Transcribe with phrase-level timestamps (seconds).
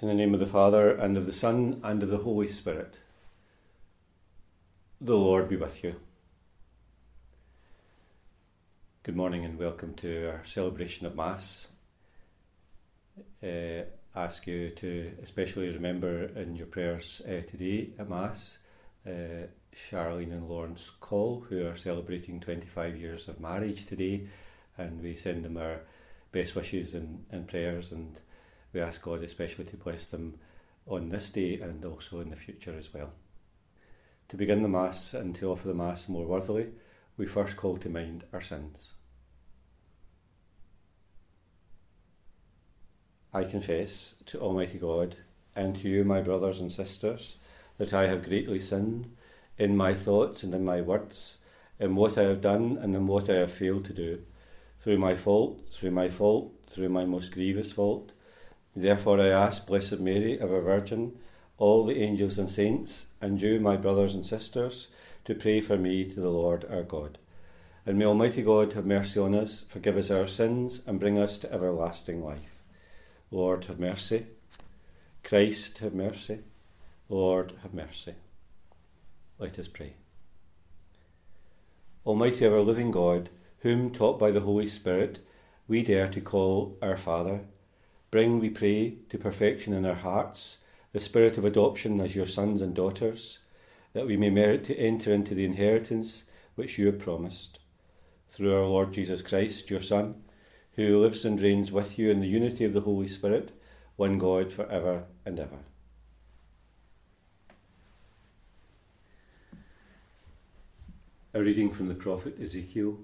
[0.00, 2.94] In the name of the Father, and of the Son, and of the Holy Spirit.
[4.98, 5.96] The Lord be with you.
[9.02, 11.66] Good morning and welcome to our celebration of Mass.
[13.42, 13.82] Uh,
[14.16, 18.56] ask you to especially remember in your prayers uh, today at Mass
[19.06, 19.48] uh,
[19.90, 24.28] Charlene and Lawrence Cole, who are celebrating 25 years of marriage today,
[24.78, 25.80] and we send them our
[26.32, 28.18] best wishes and, and prayers and
[28.72, 30.38] we ask God especially to bless them
[30.86, 33.12] on this day and also in the future as well.
[34.28, 36.68] To begin the Mass and to offer the Mass more worthily,
[37.16, 38.92] we first call to mind our sins.
[43.32, 45.16] I confess to Almighty God
[45.54, 47.36] and to you, my brothers and sisters,
[47.78, 49.16] that I have greatly sinned
[49.58, 51.38] in my thoughts and in my words,
[51.78, 54.20] in what I have done and in what I have failed to do,
[54.82, 58.12] through my fault, through my fault, through my most grievous fault
[58.74, 61.18] Therefore I ask, Blessed Mary, ever Virgin,
[61.58, 64.88] all the angels and saints, and you, my brothers and sisters,
[65.24, 67.18] to pray for me to the Lord our God.
[67.84, 71.38] And may Almighty God have mercy on us, forgive us our sins, and bring us
[71.38, 72.62] to everlasting life.
[73.30, 74.26] Lord, have mercy.
[75.22, 76.40] Christ, have mercy.
[77.08, 78.14] Lord, have mercy.
[79.38, 79.94] Let us pray.
[82.06, 83.28] Almighty ever living God,
[83.60, 85.18] whom, taught by the Holy Spirit,
[85.68, 87.40] we dare to call our Father,
[88.10, 90.58] Bring, we pray, to perfection in our hearts
[90.92, 93.38] the spirit of adoption as your sons and daughters,
[93.92, 96.24] that we may merit to enter into the inheritance
[96.56, 97.60] which you have promised.
[98.30, 100.22] Through our Lord Jesus Christ, your Son,
[100.74, 103.52] who lives and reigns with you in the unity of the Holy Spirit,
[103.96, 105.58] one God for ever and ever.
[111.32, 112.98] A reading from the prophet Ezekiel.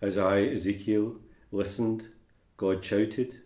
[0.00, 1.16] As I, Ezekiel,
[1.50, 2.08] listened,
[2.56, 3.40] God shouted,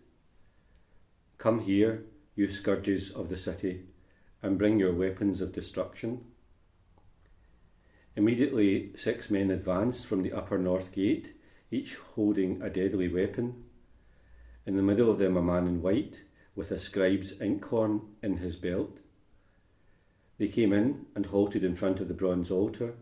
[1.38, 2.04] Come here,
[2.36, 3.84] you scourges of the city,
[4.42, 6.26] and bring your weapons of destruction.
[8.16, 11.34] Immediately, six men advanced from the upper north gate,
[11.70, 13.64] each holding a deadly weapon.
[14.66, 16.20] In the middle of them, a man in white,
[16.54, 18.98] with a scribe's inkhorn in his belt.
[20.36, 22.94] They came in and halted in front of the bronze altar.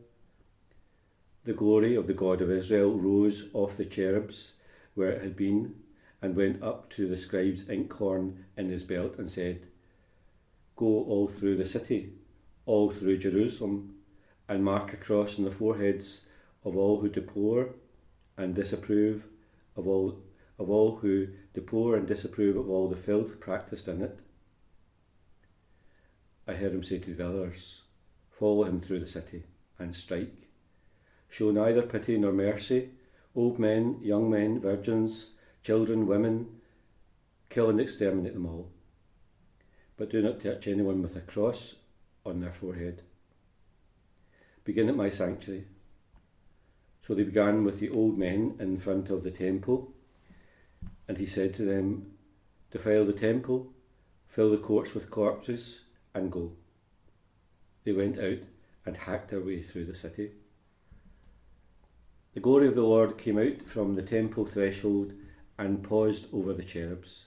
[1.45, 4.53] The glory of the God of Israel rose off the cherubs
[4.95, 5.75] where it had been
[6.23, 9.67] and went up to the scribe's inkhorn in his belt and said,
[10.77, 12.13] Go all through the city,
[12.65, 13.95] all through Jerusalem,
[14.49, 16.23] and mark a cross on the foreheads
[16.65, 17.71] of all who deplore
[18.37, 19.25] and disapprove
[19.77, 20.19] of all
[20.59, 24.19] of all who deplore and disapprove of all the filth practised in it.
[26.49, 27.83] I heard him say to the others,
[28.39, 29.45] Follow him through the city
[29.79, 30.49] and strike.
[31.29, 32.91] Show neither pity nor mercy,
[33.35, 35.33] old men, young men, virgins,
[35.67, 36.47] children, women,
[37.51, 38.69] kill and exterminate them all.
[39.97, 41.75] But do not touch anyone with a cross
[42.25, 43.03] on their forehead.
[44.63, 45.65] Begin at my sanctuary.
[47.05, 49.93] So they began with the old men in front of the temple,
[51.09, 52.13] and he said to them,
[52.71, 53.73] Defile the temple,
[54.29, 55.81] fill the courts with corpses,
[56.15, 56.53] and go.
[57.83, 58.39] They went out
[58.85, 60.31] and hacked their way through the city.
[62.35, 65.13] The glory of the Lord came out from the temple threshold
[65.59, 67.25] and paused over the cherubs.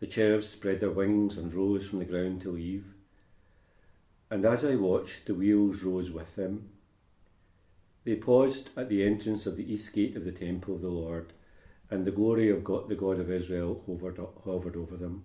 [0.00, 2.84] The cherubs spread their wings and rose from the ground to leave.
[4.30, 6.70] And as I watched, the wheels rose with them.
[8.04, 11.32] They paused at the entrance of the east gate of the temple of the Lord,
[11.90, 15.24] and the glory of God, the God of Israel hovered, hovered over them.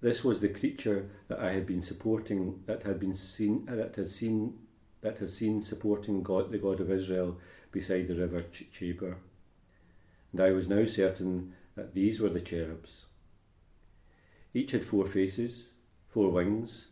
[0.00, 3.96] This was the creature that I had been supporting, that had been seen, uh, that
[3.96, 4.58] had seen,
[5.02, 7.38] that had seen supporting God, the God of Israel,
[7.72, 9.16] beside the river Ch- Chebar
[10.32, 13.06] and I was now certain that these were the cherubs.
[14.52, 15.74] Each had four faces,
[16.08, 16.88] four wings,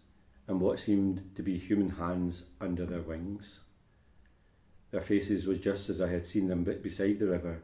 [0.46, 3.60] and what seemed to be human hands under their wings.
[4.90, 7.62] Their faces was just as I had seen them beside the river.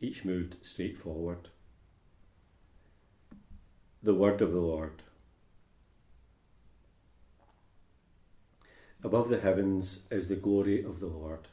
[0.00, 1.48] Each moved straight forward.
[4.02, 5.02] The word of the Lord.
[9.04, 11.48] Above the heavens is the glory of the Lord.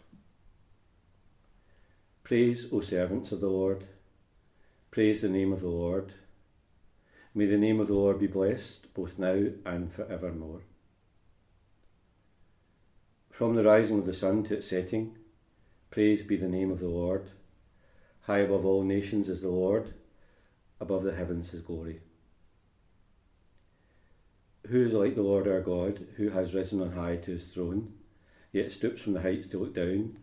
[2.29, 3.85] Praise, O servants of the Lord.
[4.91, 6.13] Praise the name of the Lord.
[7.33, 10.61] May the name of the Lord be blessed, both now and for evermore.
[13.31, 15.15] From the rising of the sun to its setting,
[15.89, 17.31] praise be the name of the Lord.
[18.21, 19.95] High above all nations is the Lord,
[20.79, 21.99] above the heavens his glory.
[24.67, 27.93] Who is like the Lord our God, who has risen on high to his throne,
[28.53, 30.15] yet stoops from the heights to look down?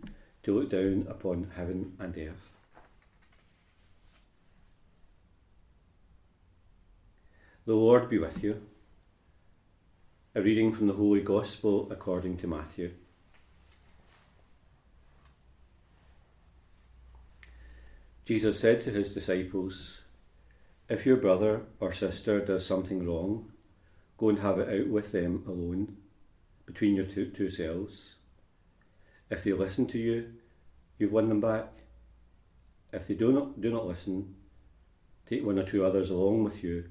[0.46, 2.50] To look down upon heaven and earth.
[7.66, 8.62] The Lord be with you.
[10.36, 12.92] A reading from the Holy Gospel according to Matthew.
[18.24, 20.02] Jesus said to his disciples,
[20.88, 23.50] If your brother or sister does something wrong,
[24.16, 25.96] go and have it out with them alone,
[26.66, 28.10] between your two, two selves.
[29.30, 30.32] If they listen to you,
[30.98, 31.72] you've won them back.
[32.92, 34.34] If they do not, do not listen,
[35.28, 36.84] take one or two others along with you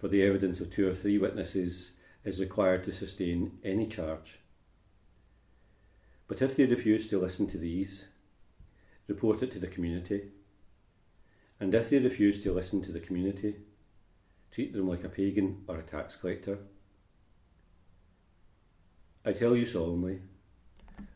[0.00, 1.92] for the evidence of two or three witnesses
[2.24, 4.38] is required to sustain any charge.
[6.26, 8.06] But if they refuse to listen to these,
[9.06, 10.30] report it to the community.
[11.58, 13.56] And if they refuse to listen to the community,
[14.50, 16.58] treat them like a pagan or a tax collector.
[19.24, 20.20] I tell you solemnly,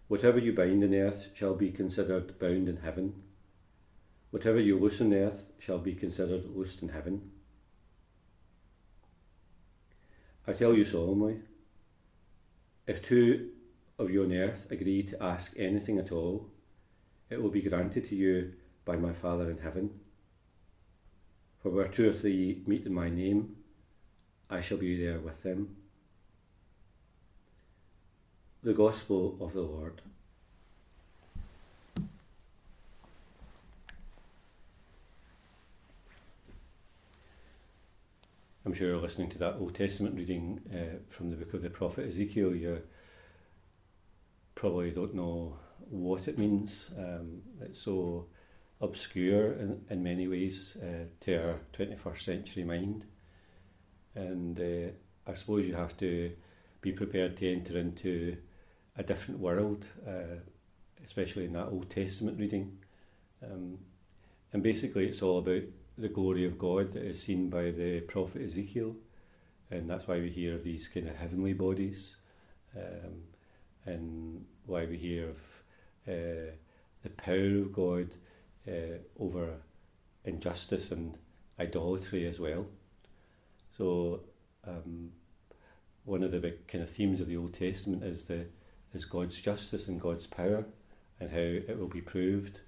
[0.08, 3.22] whatever you bind on earth shall be considered bound in heaven.
[4.30, 7.30] Whatever you loose on earth shall be considered loosed in heaven.
[10.46, 11.38] I tell you solemnly,
[12.86, 13.50] if two
[13.98, 16.50] of you on earth agree to ask anything at all,
[17.30, 18.52] it will be granted to you
[18.84, 19.90] by my Father in heaven.
[21.62, 23.56] For where two or three meet in my name,
[24.50, 25.76] I shall be there with them.
[28.64, 30.00] The Gospel of the Lord.
[38.64, 41.68] I'm sure you're listening to that Old Testament reading uh, from the book of the
[41.68, 42.80] prophet Ezekiel, you
[44.54, 45.58] probably don't know
[45.90, 46.90] what it means.
[46.98, 48.28] Um, it's so
[48.80, 53.04] obscure in, in many ways uh, to our 21st century mind.
[54.14, 56.32] And uh, I suppose you have to
[56.80, 58.38] be prepared to enter into
[58.96, 60.38] a different world, uh,
[61.04, 62.78] especially in that Old Testament reading.
[63.42, 63.78] Um,
[64.52, 65.62] and basically, it's all about
[65.98, 68.94] the glory of God that is seen by the prophet Ezekiel,
[69.70, 72.16] and that's why we hear of these kind of heavenly bodies,
[72.76, 73.22] um,
[73.84, 75.36] and why we hear of
[76.08, 76.52] uh,
[77.02, 78.10] the power of God
[78.68, 79.54] uh, over
[80.24, 81.16] injustice and
[81.58, 82.66] idolatry as well.
[83.76, 84.20] So,
[84.66, 85.10] um,
[86.04, 88.46] one of the big kind of themes of the Old Testament is the
[88.94, 90.64] is God's justice and God's power,
[91.20, 92.60] and how it will be proved,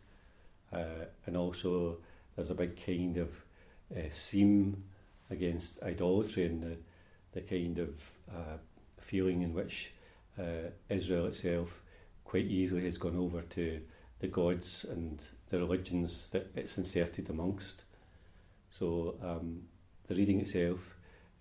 [0.72, 1.98] uh, and also
[2.34, 3.28] there's a big kind of
[3.96, 4.84] uh, seam
[5.30, 6.76] against idolatry and the,
[7.32, 7.90] the kind of
[8.30, 8.58] uh,
[9.00, 9.92] feeling in which
[10.38, 11.68] uh, Israel itself
[12.24, 13.80] quite easily has gone over to
[14.20, 15.20] the gods and
[15.50, 17.82] the religions that it's inserted amongst.
[18.70, 19.62] So um,
[20.08, 20.80] the reading itself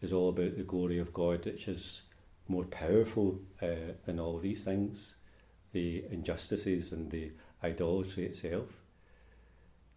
[0.02, 2.04] is all about the glory of God, which is
[2.48, 5.16] more powerful uh, than all these things,
[5.74, 7.32] the injustices and the
[7.64, 8.68] idolatry itself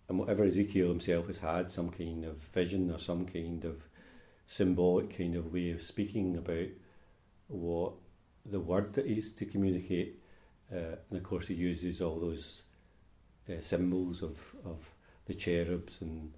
[0.08, 3.76] and whatever Ezekiel himself has had, some kind of vision or some kind of
[4.46, 6.68] symbolic kind of way of speaking about
[7.48, 7.92] what
[8.46, 10.18] the word that is to communicate.
[10.72, 12.62] Uh, and of course, he uses all those
[13.50, 14.78] uh, symbols of, of
[15.26, 16.32] the cherubs and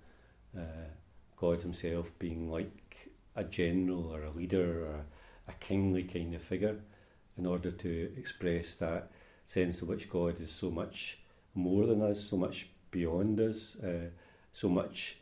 [0.58, 0.88] uh,
[1.36, 5.04] God Himself being like a general or a leader or
[5.50, 6.78] a, kingly kind of figure
[7.36, 9.10] in order to express that
[9.46, 11.18] sense of which God is so much
[11.54, 14.10] more than us, so much beyond us, uh,
[14.52, 15.18] so much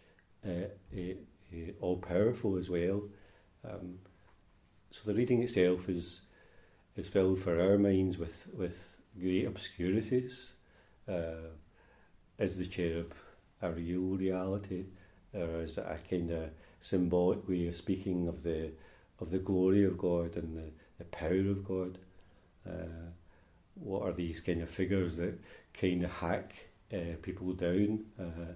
[0.47, 3.03] uh, uh, all powerful as well.
[3.65, 3.99] Um,
[4.91, 6.23] so the reading itself is
[6.97, 8.77] is filled for our minds with with
[9.19, 10.53] great obscurities.
[11.09, 11.51] Uh,
[12.39, 13.13] is the cherub
[13.63, 14.85] a real reality,
[15.35, 16.51] or is it a kind of
[16.81, 18.71] symbolic way of speaking of the
[19.21, 21.99] of the glory of God and the, the power of God?
[22.69, 23.11] Uh,
[23.75, 25.39] what are these kind of figures that
[25.75, 26.53] kind of hack
[26.93, 28.05] uh, people down?
[28.19, 28.53] Uh,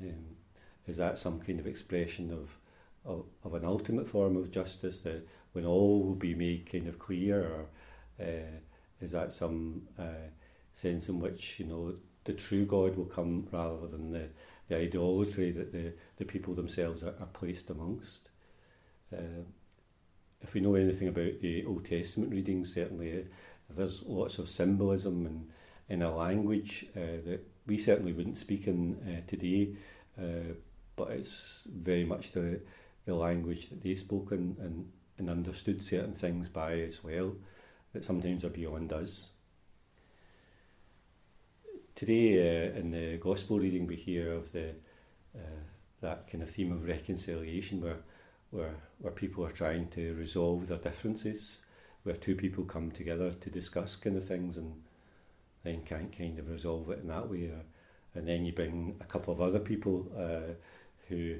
[0.00, 0.36] um,
[0.86, 2.48] is that some kind of expression of,
[3.04, 6.98] of, of an ultimate form of justice that when all will be made kind of
[6.98, 7.66] clear, or
[8.24, 8.58] uh,
[9.00, 10.28] is that some uh,
[10.74, 14.28] sense in which you know the true God will come rather than the,
[14.68, 18.30] the idolatry that the, the people themselves are, are placed amongst?
[19.12, 19.42] Uh,
[20.42, 23.26] if we know anything about the Old Testament reading, certainly
[23.70, 25.48] there's lots of symbolism and
[25.88, 29.74] in a language uh, that we certainly wouldn't speak in uh, today,
[30.18, 30.52] uh,
[30.96, 32.60] but it's very much the,
[33.06, 37.34] the language that they spoke and, and, and understood certain things by as well,
[37.92, 39.30] that sometimes are beyond us.
[41.94, 44.70] Today, uh, in the Gospel reading, we hear of the
[45.34, 45.60] uh,
[46.00, 47.96] that kind of theme of reconciliation, where,
[48.50, 51.58] where where people are trying to resolve their differences,
[52.02, 54.72] where two people come together to discuss kind of things and
[55.62, 57.44] then can't kind of resolve it in that way.
[57.46, 57.62] Or,
[58.14, 60.54] and then you bring a couple of other people uh,
[61.08, 61.36] who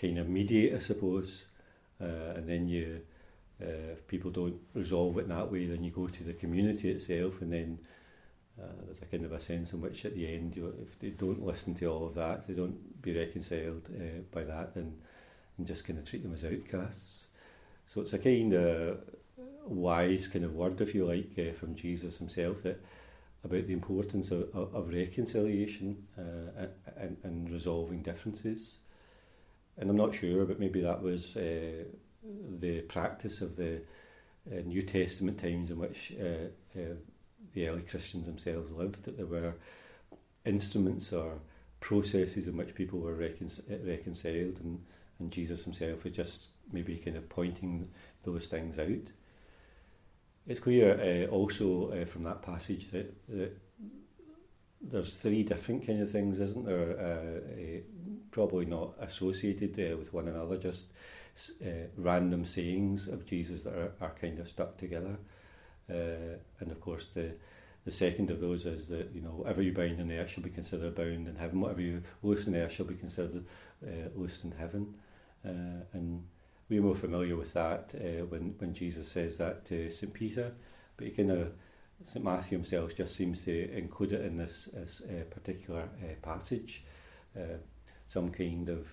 [0.00, 1.44] kind of mediate, I suppose,
[2.00, 3.00] uh, and then you,
[3.62, 6.90] uh, if people don't resolve it in that way, then you go to the community
[6.90, 7.78] itself, and then
[8.60, 11.10] uh, there's a kind of a sense in which at the end, you, if they
[11.10, 14.94] don't listen to all of that, they don't be reconciled uh, by that, then
[15.60, 17.26] and just kind of treat them as outcasts.
[17.92, 18.98] So it's a kind of
[19.66, 22.82] wise kind of word, if you like, uh, from Jesus himself that
[23.44, 28.78] about the importance of, of, of reconciliation uh, and, and resolving differences.
[29.76, 31.84] And I'm not sure, but maybe that was uh,
[32.58, 33.82] the practice of the
[34.64, 36.12] New Testament times in which
[37.54, 39.54] the early Christians themselves lived, that there were
[40.44, 41.38] instruments or
[41.80, 43.50] processes in which people were recon-
[43.84, 44.80] reconciled, and,
[45.20, 47.88] and Jesus himself is just maybe kind of pointing
[48.24, 49.12] those things out.
[50.46, 53.56] It's clear uh, also uh, from that passage that, that
[54.80, 56.98] there's three different kind of things, isn't there?
[56.98, 57.80] Uh, uh,
[58.30, 60.86] probably not associated uh, with one another, just
[61.62, 65.16] uh, random sayings of Jesus that are, are kind of stuck together.
[65.88, 67.32] And of course, the
[67.84, 70.50] the second of those is that you know whatever you bind on earth shall be
[70.50, 71.60] considered bound in heaven.
[71.60, 73.44] Whatever you loose on earth shall be considered
[73.86, 74.94] uh, loosed in heaven.
[75.44, 76.24] Uh, and
[76.68, 80.52] we're more familiar with that uh, when when Jesus says that to St Peter,
[80.96, 81.52] but he kind of
[82.04, 86.82] St Matthew himself just seems to include it in this, this uh, particular uh, passage,
[87.36, 87.58] uh,
[88.08, 88.86] some kind of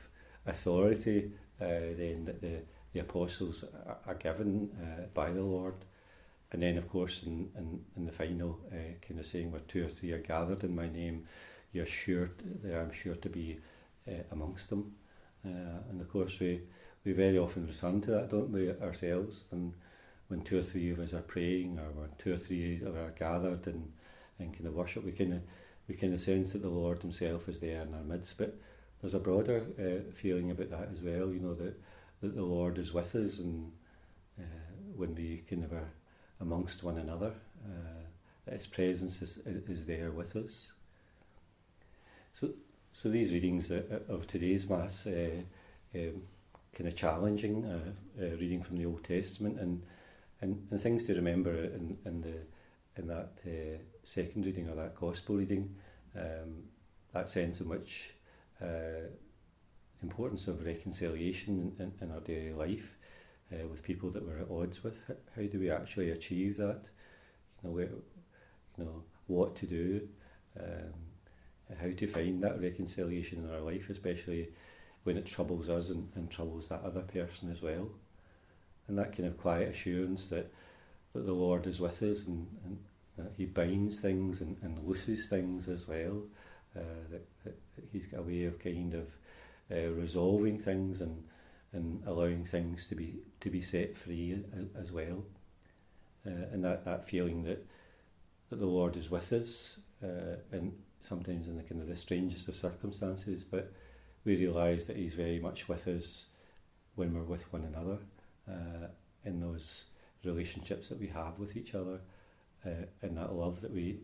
[0.46, 2.60] authority uh, then that the,
[2.94, 4.70] the apostles are, are given
[5.13, 5.75] by the Lord.
[6.51, 8.60] And then, of course, in, in, in the final
[9.06, 11.25] kind of saying, where two or three are gathered in my name,
[11.74, 12.32] you're sure
[12.63, 13.60] that I'm sure to be
[14.32, 14.96] amongst them.
[15.48, 16.62] Uh, and of course, we,
[17.06, 19.44] we very often return to that, don't we, ourselves?
[19.51, 19.74] And
[20.27, 23.08] when two or three of us are praying, or when two or three of us
[23.08, 23.92] are gathered in,
[24.39, 25.42] in kind of worship, we kind of
[25.88, 28.38] we kind of sense that the Lord Himself is there in our midst.
[28.38, 28.56] But
[29.00, 31.32] there's a broader uh, feeling about that as well.
[31.32, 31.80] You know that
[32.22, 33.72] that the Lord is with us, and
[34.39, 34.44] uh,
[34.96, 35.89] when we kind of are
[36.42, 37.34] amongst one another.
[37.66, 38.08] Uh,
[38.48, 40.72] its presence is, is there with us.
[42.39, 42.50] So,
[43.01, 43.70] so these readings
[44.10, 45.30] of today's Mass, uh,
[45.94, 46.24] um,
[46.74, 49.84] kind of challenging, uh, uh, reading from the Old Testament, and,
[50.42, 54.96] and, and things to remember in, in, the, in that uh, second reading or that
[54.96, 55.75] Gospel reading,
[56.16, 56.63] um,
[57.13, 58.13] that sense in which
[58.63, 59.06] uh,
[60.01, 62.96] importance of reconciliation in, in, in our daily life,
[63.54, 64.98] uh, with people that we're at odds with.
[65.36, 66.82] How do we actually achieve that?
[67.62, 67.89] You know, where,
[68.80, 70.01] you know what to do,
[70.60, 70.94] um,
[71.79, 74.50] how to find that reconciliation in our life, especially
[75.03, 77.89] when it troubles us and, and troubles that other person as well.
[78.88, 80.51] And that kind of quiet assurance that,
[81.13, 82.77] that the Lord is with us and, and
[83.17, 86.21] that He binds things and, and looses things as well.
[86.75, 87.57] Uh, that, that
[87.91, 89.07] He's got a way of kind of
[89.71, 91.24] uh, resolving things and
[91.74, 95.24] and allowing things to be to be set free as, as well.
[96.25, 97.65] Uh, and that, that feeling that
[98.50, 102.48] that the Lord is with us, uh, and sometimes in the kind of the strangest
[102.48, 103.72] of circumstances, but
[104.25, 106.25] we realise that He's very much with us
[106.96, 107.98] when we're with one another
[108.50, 108.88] uh,
[109.24, 109.84] in those
[110.24, 112.00] relationships that we have with each other,
[112.66, 114.00] uh, and that love that we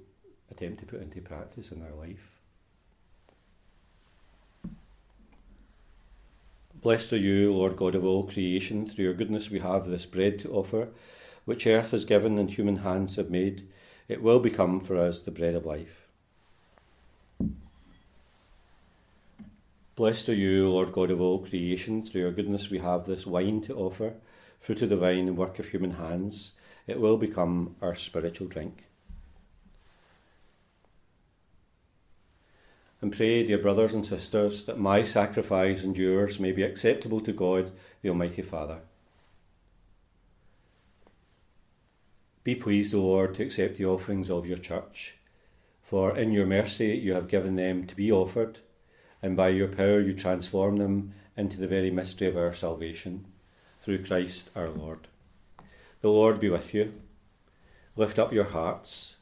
[0.52, 2.34] attempt to put into practice in our life.
[6.82, 8.86] Blessed are you, Lord God of all creation.
[8.86, 10.90] Through your goodness we have this bread to offer,
[11.46, 13.68] which earth has given and human hands have made.
[14.10, 16.03] It will become for us the bread of life.
[19.96, 22.06] Blessed are you, Lord God of all creation.
[22.06, 24.14] Through your goodness we have this wine to offer,
[24.60, 26.54] fruit of the vine and work of human hands.
[26.88, 28.86] It will become our spiritual drink.
[33.04, 37.34] and pray, dear brothers and sisters, that my sacrifice and yours may be acceptable to
[37.34, 37.70] God,
[38.02, 38.80] the Almighty Father.
[42.46, 45.16] Be pleased, O Lord, to accept the offerings of your church,
[45.84, 48.60] for in your mercy you have given them to be offered,
[49.24, 53.26] and by your power you transform them into the very mystery of our salvation,
[53.82, 55.08] through Christ our Lord.
[56.02, 56.94] The Lord be with you.
[57.96, 59.16] Lift up your hearts.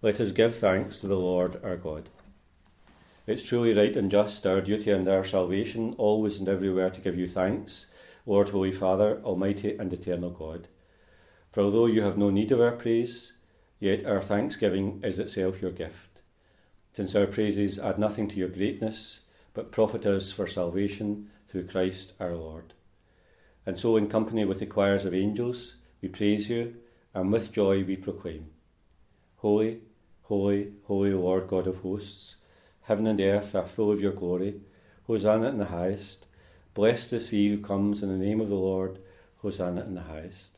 [0.00, 2.08] Let us give thanks to the Lord our God.
[3.26, 7.18] It's truly right and just, our duty and our salvation, always and everywhere to give
[7.18, 7.84] you thanks,
[8.24, 10.68] Lord, Holy Father, Almighty and Eternal God.
[11.52, 13.34] For although you have no need of our praise,
[13.80, 16.07] yet our thanksgiving is itself your gift,
[16.98, 19.20] since our praises add nothing to your greatness,
[19.54, 22.72] but profit us for salvation through Christ our Lord.
[23.64, 26.74] And so, in company with the choirs of angels, we praise you,
[27.14, 28.50] and with joy we proclaim
[29.36, 29.80] Holy,
[30.22, 32.34] holy, holy Lord God of hosts.
[32.82, 34.60] Heaven and earth are full of your glory.
[35.06, 36.26] Hosanna in the highest.
[36.74, 38.98] Blessed is he who comes in the name of the Lord.
[39.36, 40.57] Hosanna in the highest.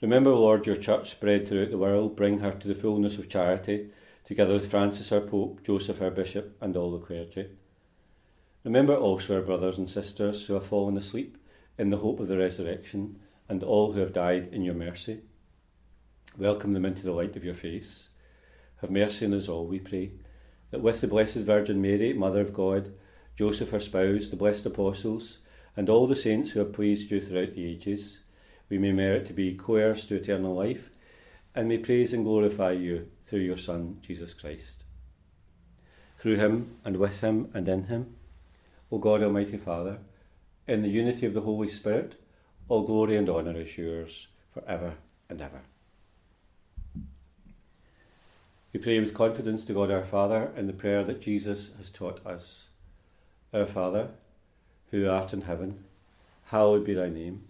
[0.00, 2.16] Remember, Lord, your church spread throughout the world.
[2.16, 3.90] Bring her to the fullness of charity,
[4.24, 7.48] together with Francis, our Pope, Joseph, our Bishop, and all the clergy.
[8.64, 11.36] Remember also our brothers and sisters who have fallen asleep
[11.76, 15.20] in the hope of the resurrection, and all who have died in your mercy.
[16.38, 18.08] Welcome them into the light of your face.
[18.80, 20.12] Have mercy on us all, we pray,
[20.70, 22.92] that with the Blessed Virgin Mary, Mother of God,
[23.36, 25.38] Joseph her spouse, the blessed apostles,
[25.76, 28.20] and all the saints who have pleased you throughout the ages,
[28.70, 30.88] we may merit to be co heirs to eternal life,
[31.54, 34.84] and may praise and glorify you through your Son, Jesus Christ.
[36.20, 38.14] Through him, and with him, and in him,
[38.92, 39.98] O God Almighty Father,
[40.66, 42.14] in the unity of the Holy Spirit,
[42.68, 44.94] all glory and honour is yours for ever
[45.28, 45.62] and ever.
[48.72, 52.24] We pray with confidence to God our Father in the prayer that Jesus has taught
[52.24, 52.68] us.
[53.52, 54.10] Our Father,
[54.92, 55.84] who art in heaven,
[56.46, 57.49] hallowed be thy name.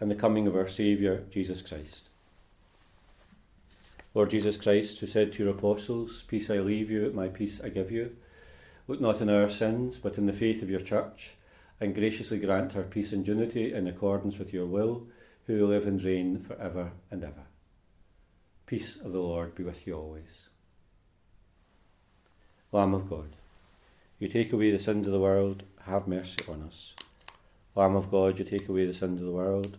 [0.00, 2.08] and the coming of our Saviour, Jesus Christ.
[4.14, 7.68] Lord Jesus Christ, who said to your apostles, Peace I leave you, my peace I
[7.68, 8.16] give you,
[8.88, 11.32] look not on our sins, but in the faith of your church,
[11.80, 15.06] and graciously grant her peace and unity in accordance with your will,
[15.46, 17.44] who live and reign for ever and ever.
[18.66, 20.48] Peace of the Lord be with you always.
[22.72, 23.36] Lamb of God,
[24.18, 26.94] you take away the sins of the world, have mercy on us.
[27.74, 29.78] Lamb of God, you take away the sins of the world,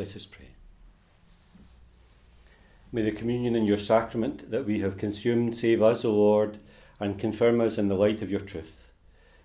[0.00, 0.48] Let us pray.
[2.90, 6.56] May the communion in your sacrament that we have consumed save us, O Lord,
[6.98, 8.88] and confirm us in the light of your truth.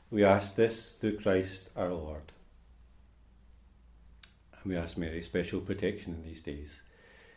[0.10, 2.32] We ask this through Christ our Lord.
[4.54, 6.80] And we ask Mary special protection in these days.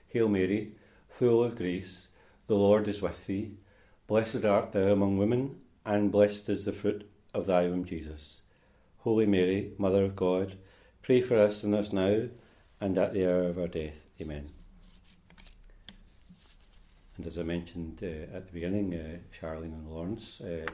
[0.06, 0.74] Hail Mary,
[1.08, 2.10] full of grace,
[2.46, 3.50] the Lord is with thee.
[4.06, 8.42] Blessed art thou among women, and blessed is the fruit of thy womb, Jesus.
[8.98, 10.56] Holy Mary, Mother of God,
[11.02, 12.28] pray for us sinners now
[12.80, 13.94] and at the hour of our death.
[14.20, 14.48] Amen.
[17.16, 20.66] And as I mentioned uh, at the beginning, uh, Charlene and Lawrence uh,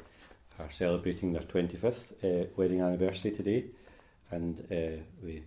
[0.59, 3.65] are celebrating their 25th uh, wedding anniversary today,
[4.31, 5.43] and uh, we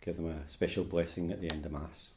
[0.00, 2.10] give them a special blessing at the end of Mass.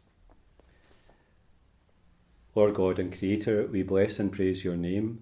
[2.56, 5.22] Lord God and Creator, we bless and praise your name.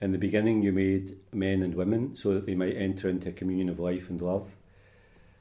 [0.00, 3.32] In the beginning, you made men and women so that they might enter into a
[3.32, 4.48] communion of life and love.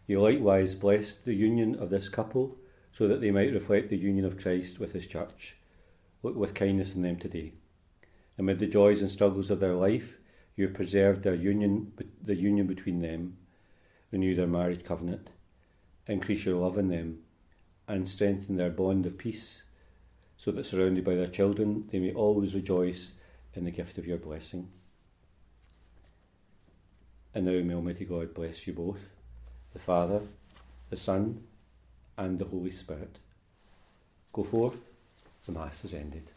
[0.08, 2.58] You likewise blessed the union of this couple
[2.98, 5.56] so that they might reflect the union of Christ with his church.
[6.24, 7.54] Look with kindness on them today.
[8.38, 10.18] Amid the joys and struggles of their life,
[10.56, 13.38] you have preserved their union, the union between them,
[14.12, 15.30] renew their marriage covenant,
[16.08, 17.20] increase your love in them,
[17.88, 19.64] and strengthen their bond of peace,
[20.38, 23.12] so that surrounded by their children, they may always rejoice
[23.54, 24.70] in the gift of your blessing.
[27.34, 29.02] And now may Almighty God bless you both,
[29.74, 30.22] the Father,
[30.90, 31.44] the Son,
[32.18, 33.18] and the Holy Spirit.
[34.34, 34.76] Go forth
[35.46, 36.30] the Mass is ended.